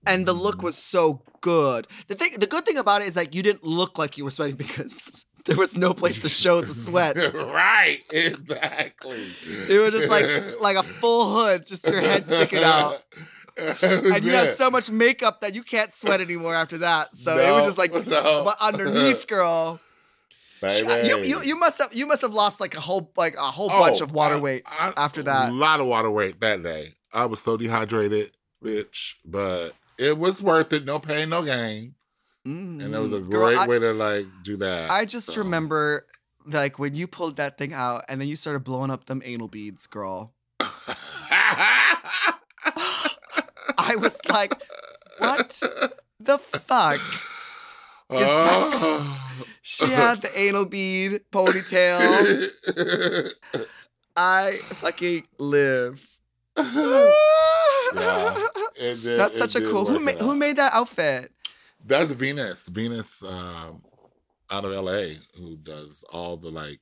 [0.06, 1.88] And the look was so good.
[2.08, 4.30] The thing, the good thing about it is like you didn't look like you were
[4.30, 7.16] sweating because there was no place to show the sweat.
[7.34, 9.26] right, exactly.
[9.68, 10.26] It was just like
[10.60, 13.02] like a full hood, just your head sticking out.
[13.56, 17.14] And you had so much makeup that you can't sweat anymore after that.
[17.14, 18.42] So it was just like no.
[18.44, 19.80] but underneath, girl.
[20.60, 21.08] Baby.
[21.08, 23.68] You, you you must have you must have lost like a whole like a whole
[23.68, 25.50] bunch Oh, of water I- weight I- after that.
[25.50, 26.94] A lot of water weight that day.
[27.12, 28.32] I was so dehydrated,
[28.64, 30.84] bitch, but it was worth it.
[30.84, 31.94] No pain, no gain.
[32.44, 33.30] And that was a Mm.
[33.30, 34.90] Girl, great I- way to like do that.
[34.90, 35.36] I just so.
[35.42, 36.06] remember
[36.46, 39.48] like when you pulled that thing out and then you started blowing up them anal
[39.48, 40.34] beads, girl.
[43.76, 44.54] I was like,
[45.18, 45.60] what
[46.20, 47.00] the fuck?
[48.10, 49.20] Oh.
[49.62, 53.30] She had the anal bead ponytail.
[54.16, 56.06] I fucking live.
[58.76, 59.84] Yeah, did- That's such a cool.
[59.84, 61.30] Who made who made that outfit?
[61.84, 62.62] That's Venus.
[62.68, 63.82] Venus um,
[64.50, 66.80] out of LA who does all the like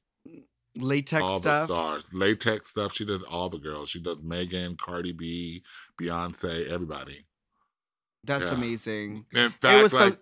[0.77, 1.69] Latex all stuff.
[1.69, 2.05] the stars.
[2.13, 2.95] Latex stuff.
[2.95, 3.91] She does all the girls.
[3.91, 5.63] She does Megan, Cardi B,
[6.01, 7.27] Beyonce, everybody.
[8.25, 8.55] That's Yeah.
[8.55, 9.27] amazing.
[9.35, 10.21] In fact, was so- like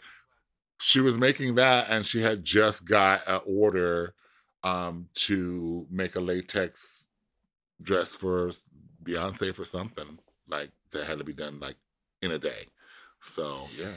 [0.80, 4.14] she was making that and she had just got an order
[4.62, 7.06] um to make a latex
[7.82, 8.50] dress for
[9.04, 10.18] Beyonce for something.
[10.48, 11.76] Like that had to be done like
[12.22, 12.66] in a day.
[13.22, 13.92] So yeah.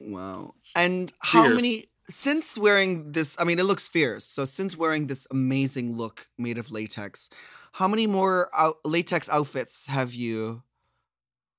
[0.00, 0.54] Wow.
[0.74, 4.24] And how many since wearing this, I mean it looks fierce.
[4.24, 7.28] So since wearing this amazing look made of latex,
[7.72, 10.62] how many more out- latex outfits have you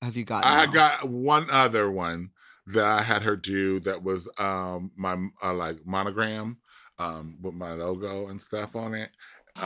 [0.01, 0.45] have you got?
[0.45, 0.71] I now?
[0.71, 2.31] got one other one
[2.67, 6.57] that I had her do that was um my uh, like monogram
[6.99, 9.09] um with my logo and stuff on it.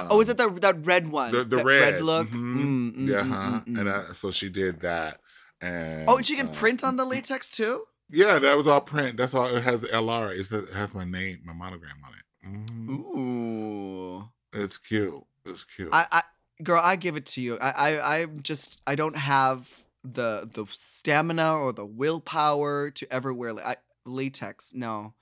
[0.10, 1.32] Oh, is Um, it the that red one?
[1.34, 2.28] the the That red, look?
[2.30, 2.56] mhm.
[2.56, 3.60] Mm, mm, yeah, mm, huh?
[3.60, 3.80] mm, mm.
[3.80, 5.20] and uh, so she did that.
[5.62, 7.84] And oh, and she can uh, print on the latex too.
[8.12, 9.15] Yeah, that was all print.
[9.17, 9.47] That's all.
[9.47, 10.32] It has LR.
[10.38, 12.26] It it has my name, my monogram on it.
[12.47, 12.89] Mhm.
[13.18, 14.30] Ooh.
[14.53, 15.24] It's cute.
[15.45, 15.89] It's cute.
[15.93, 16.22] I, I
[16.64, 17.57] girl, I give it to you.
[17.62, 23.34] I, I I'm just I don't have the the stamina or the willpower to ever
[23.34, 24.74] wear la- I, latex.
[24.74, 25.14] No.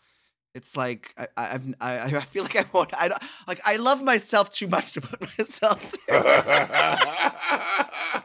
[0.56, 4.02] It's like I, I've I, I feel like I won't I don't like I love
[4.02, 6.24] myself too much to put myself there.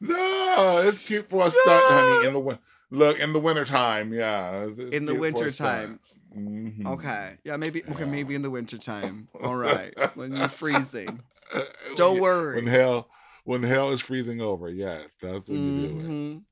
[0.00, 2.26] no, it's cute for a stunt, honey.
[2.26, 2.58] In the win-
[2.90, 4.64] look in the wintertime, yeah.
[4.64, 6.00] it's- in the cute for a winter stunt.
[6.00, 6.00] time.
[6.36, 6.86] Mhm.
[6.86, 7.38] Okay.
[7.44, 8.10] Yeah, maybe okay, Yeah.
[8.10, 9.28] maybe in the wintertime.
[9.42, 9.94] All right.
[10.16, 11.20] when you're freezing.
[11.96, 12.56] Don't you- worry.
[12.56, 13.08] When hell,
[13.44, 16.42] when hell is freezing over, yes, that's when you do Mhm.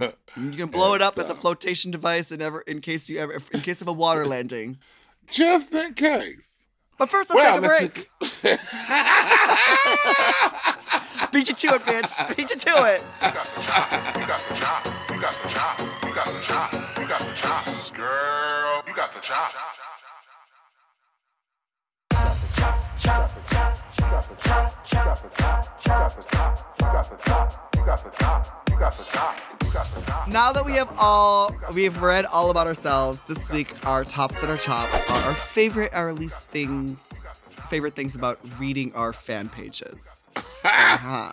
[0.00, 0.18] it.
[0.36, 3.38] You can blow it up as a flotation device and ever in case you ever
[3.52, 4.78] in case of a water landing.
[5.30, 6.48] Just in case.
[6.98, 8.10] But first let's Well, take a break.
[11.30, 12.36] Beat you to it, bitch.
[12.36, 13.02] Beat you to it.
[13.22, 13.92] You got the chop.
[14.18, 14.86] You got the chop.
[15.10, 15.82] You got the chop.
[16.02, 16.72] You got the chop.
[16.98, 17.94] You got the chop.
[17.94, 19.52] Girl, you got the chop.
[30.28, 34.50] Now that we have all we've read all about ourselves, this week our tops and
[34.50, 37.24] our chops are our favorite or least things
[37.72, 40.26] favorite things about reading our fan pages.
[40.36, 41.32] uh-huh.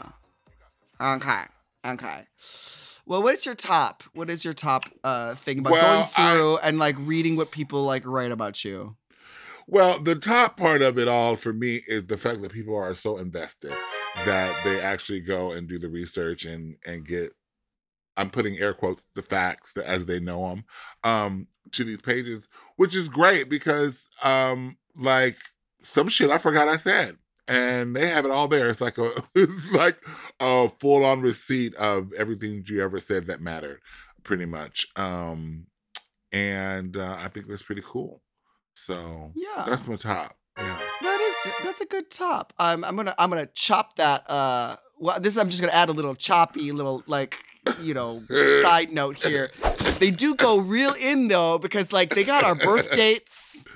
[1.01, 1.43] Okay.
[1.85, 2.21] Okay.
[3.05, 4.03] Well, what's your top?
[4.13, 7.83] What is your top uh, thing about Well, going through and like reading what people
[7.83, 8.95] like write about you?
[9.67, 12.93] Well, the top part of it all for me is the fact that people are
[12.93, 13.73] so invested
[14.25, 17.33] that they actually go and do the research and and get
[18.15, 20.63] I'm putting air quotes the facts as they know them
[21.03, 25.35] um to these pages, which is great because um like
[25.83, 27.17] some shit I forgot I said
[27.47, 28.69] and they have it all there.
[28.69, 29.97] It's like a it's like
[30.39, 33.79] a full on receipt of everything you ever said that mattered,
[34.23, 34.87] pretty much.
[34.95, 35.67] Um
[36.31, 38.21] and uh, I think that's pretty cool.
[38.75, 39.65] So Yeah.
[39.67, 40.35] that's my top.
[40.57, 40.79] Yeah.
[41.01, 42.53] That is that's a good top.
[42.59, 44.29] Um, I'm gonna I'm gonna chop that.
[44.29, 47.39] Uh, well, this I'm just gonna add a little choppy little like
[47.81, 48.21] you know
[48.61, 49.49] side note here.
[49.99, 53.67] They do go real in though because like they got our birth dates,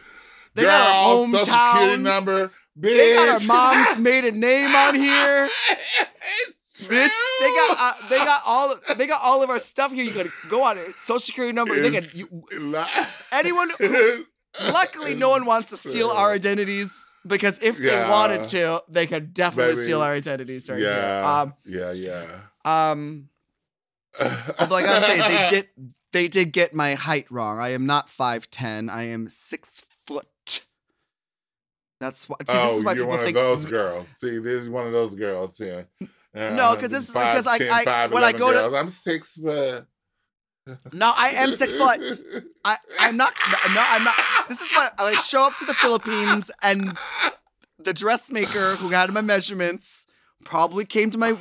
[0.55, 2.51] they got our Girl, Social security hometown, number.
[2.79, 2.97] Bitch.
[2.97, 5.49] they got our mom's maiden name on here.
[6.75, 6.89] Bitch,
[7.39, 10.03] they got uh, they got all they got all of our stuff here.
[10.03, 11.79] You can go on it, social security number.
[11.79, 12.45] They can you,
[13.31, 13.69] anyone.
[13.79, 14.25] Who,
[14.63, 19.33] luckily, no one wants to steal our identities because if they wanted to, they could
[19.33, 19.83] definitely Maybe.
[19.83, 21.45] steal our identities right Yeah.
[21.65, 21.91] here.
[21.93, 22.25] yeah,
[22.65, 22.91] yeah.
[22.91, 23.29] Um,
[24.19, 24.29] um,
[24.59, 25.67] although I gotta say they did
[26.11, 27.59] they did get my height wrong.
[27.59, 28.89] I am not five ten.
[28.89, 30.25] I am six foot.
[32.03, 32.35] That's why.
[32.41, 34.07] See, oh, is why you're one think of those girls.
[34.17, 35.57] See, this is one of those girls.
[35.57, 35.87] here.
[36.35, 36.41] No,
[36.71, 39.85] uh, because this is because I- I- when I go to- to, I'm six foot.
[40.91, 42.01] No, I am six foot.
[42.65, 43.35] I, I'm not.
[43.75, 44.15] No, I'm not.
[44.49, 46.97] This is what I show up to the Philippines, and
[47.77, 50.07] the dressmaker who had my measurements
[50.43, 51.37] probably came to my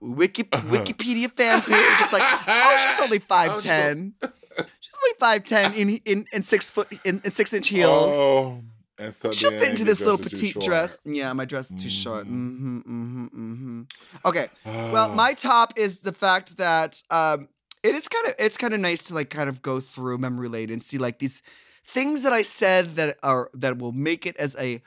[0.00, 0.66] Wiki, uh-huh.
[0.68, 2.00] Wikipedia fan page.
[2.00, 4.14] It's like, oh, she's only oh, five ten.
[4.20, 8.12] She's only five ten in in in six foot in, in six inch heels.
[8.12, 8.62] Oh,
[9.10, 11.00] so She'll fit into this little dress is too petite dress.
[11.04, 12.26] Yeah, my dress is too short.
[12.26, 13.82] Mm-hmm, mm-hmm, mm-hmm.
[14.24, 14.48] Okay.
[14.64, 15.14] Well, Oh.
[15.14, 17.48] my top is the fact that um,
[17.82, 20.48] it is kind of it's kind of nice to like kind of go through memory
[20.48, 21.42] lane and see like these
[21.84, 24.80] things that I said that are that will make it as a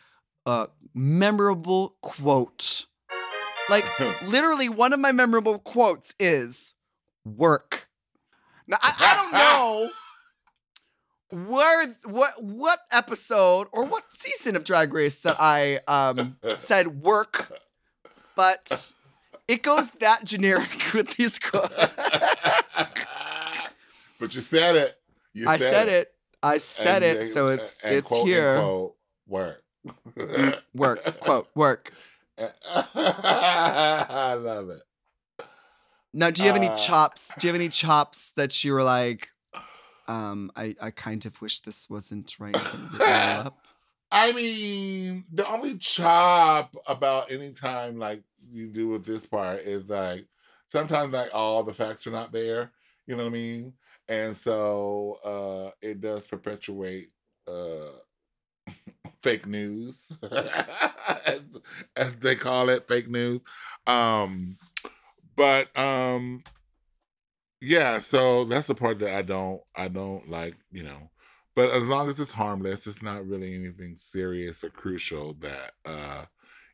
[0.45, 2.85] uh, memorable quote.
[3.69, 3.85] Like
[4.23, 6.73] literally, one of my memorable quotes is
[7.25, 7.89] "work."
[8.67, 9.91] Now I, I don't know
[11.29, 17.51] where what what episode or what season of Drag Race that I um said "work,"
[18.35, 18.93] but
[19.47, 21.75] it goes that generic with these quotes.
[24.19, 24.97] but you said it.
[25.33, 26.13] You I said it.
[26.43, 28.61] I said And it, so it's and it's quote, here.
[29.27, 29.63] work.
[30.73, 31.91] Work, quote, work.
[32.39, 34.83] I love it.
[36.13, 37.33] Now, do you have any Uh, chops?
[37.37, 39.31] Do you have any chops that you were like,
[40.07, 42.55] um, I, I kind of wish this wasn't right?
[42.55, 43.07] and written
[43.45, 43.67] up?
[44.11, 49.89] I mean, the only chop about any time like you do with this part is
[49.89, 50.25] like
[50.71, 52.71] sometimes like all the facts are not there.
[53.05, 53.73] You know what I mean?
[54.07, 57.09] And so uh it does perpetuate
[57.47, 57.91] uh
[59.21, 60.17] fake news
[61.25, 61.41] as,
[61.95, 63.41] as they call it, fake news.
[63.85, 64.55] Um
[65.35, 66.43] but um
[67.61, 71.09] yeah, so that's the part that I don't I don't like, you know.
[71.55, 76.25] But as long as it's harmless, it's not really anything serious or crucial that uh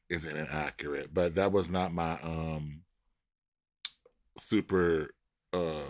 [0.09, 1.13] isn't inaccurate.
[1.13, 2.81] But that was not my um
[4.38, 5.13] super
[5.53, 5.84] uh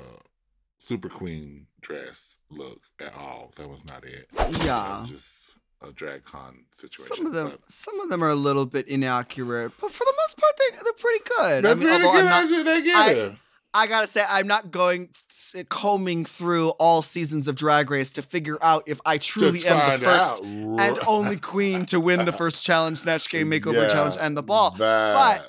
[0.77, 3.51] super queen dress look at all.
[3.57, 4.27] That was not it.
[4.65, 5.01] Yeah.
[5.01, 7.15] was just a drag con situation.
[7.17, 10.13] Some of them, but- some of them are a little bit inaccurate, but for the
[10.17, 11.65] most part, they, they're pretty good.
[11.65, 13.35] I mean, pretty good not, they get I- it.
[13.73, 15.09] I gotta say, I'm not going
[15.69, 20.05] combing through all seasons of Drag Race to figure out if I truly am the
[20.05, 20.43] first out.
[20.43, 24.43] and only queen to win the first challenge, Snatch Game Makeover Yeah, Challenge, and the
[24.43, 24.71] ball.
[24.71, 25.41] that.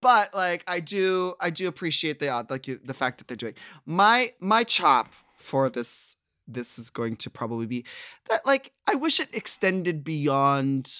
[0.00, 3.54] But like, I do, I do appreciate the uh, like the fact that they're doing
[3.86, 7.86] my my chop for this this is going to probably be
[8.28, 10.90] that like I wish it extended beyond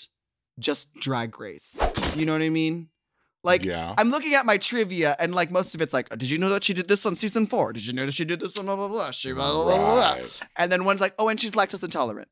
[0.59, 1.79] just drag race.
[2.17, 2.89] You know what I mean?
[3.45, 3.95] Like yeah.
[3.99, 6.64] I'm looking at my trivia and like most of it's like, did you know that
[6.64, 7.74] she did this on season four?
[7.74, 9.11] Did you know that she did this on blah blah blah?
[9.11, 9.95] She blah blah blah blah.
[9.95, 10.12] blah.
[10.12, 10.40] Right.
[10.57, 12.28] And then one's like, oh, and she's lactose intolerant.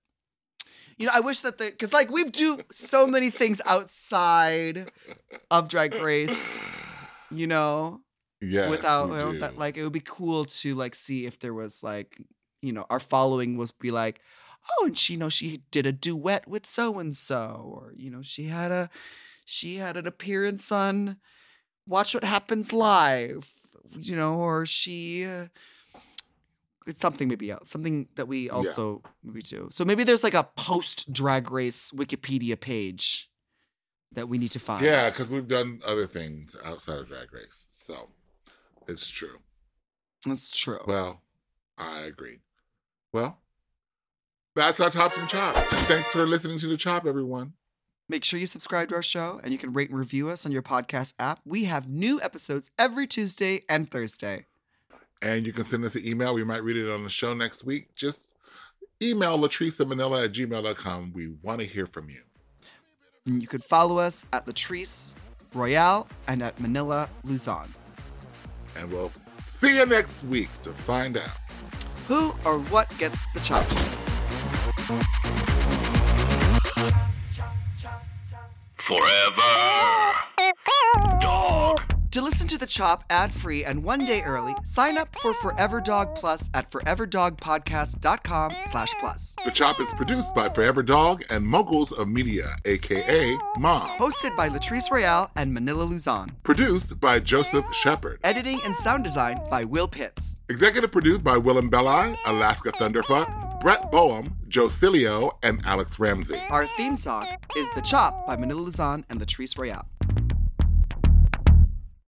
[0.97, 4.91] You know, I wish that the because like we do so many things outside
[5.51, 6.65] of Drag Race.
[7.31, 8.01] You know,
[8.41, 11.55] Yes, without you know, that like it would be cool to like see if there
[11.55, 12.21] was like
[12.61, 14.21] you know our following was be like
[14.71, 18.11] oh and she you know she did a duet with so and so or you
[18.11, 18.91] know she had a
[19.53, 21.17] she had an appearance on
[21.87, 23.51] watch what happens live
[23.99, 25.47] you know or she uh,
[26.87, 30.45] it's something maybe else something that we also maybe do so maybe there's like a
[30.57, 33.31] post drag race wikipedia page
[34.15, 37.69] that we need to find Yeah, because we've done other things outside of Drag Race.
[37.85, 38.11] So
[38.87, 39.39] it's true.
[40.27, 41.23] that's true Well,
[41.79, 42.41] I agree.
[43.13, 43.39] Well,
[44.55, 45.61] that's our tops and chops.
[45.87, 47.55] Thanks for listening to the chop, everyone.
[48.13, 50.53] Make sure you subscribe to our show and you can rate and review us on
[50.53, 51.41] your podcast app.
[51.47, 54.45] We have new episodes every Tuesday and Thursday.
[55.23, 56.35] And you can send us an email.
[56.35, 57.95] We might read it on the show next week.
[57.95, 58.35] Just
[59.03, 61.15] email Latrice Manila at gmail.com.
[61.15, 62.21] We want to hear from you.
[63.25, 65.15] And you can follow us at Latrice
[65.55, 67.71] Royale and at Manila Luzon.
[68.77, 69.11] And we'll
[69.43, 71.31] see you next week to find out.
[72.09, 73.65] Who or what gets the chop?
[78.87, 80.13] Forever.
[81.21, 81.79] Dog.
[82.11, 85.81] To listen to the chop ad free and one day early, sign up for Forever
[85.81, 89.35] Dog Plus at foreverdogpodcast.com slash plus.
[89.45, 93.89] The Chop is produced by Forever Dog and Moguls of Media, aka Mom.
[93.99, 96.31] Hosted by Latrice Royale and Manila Luzon.
[96.43, 98.19] Produced by Joseph Shepard.
[98.25, 100.39] Editing and sound design by Will Pitts.
[100.51, 106.43] Executive produced by Willam Belli, Alaska Thunderfuck, Brett Boehm, Joe Cilio, and Alex Ramsey.
[106.51, 109.87] Our theme song is The Chop by Manila Luzon and Latrice Royale.